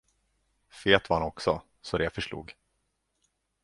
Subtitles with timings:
[0.83, 2.55] Fet var han också, så det förslog.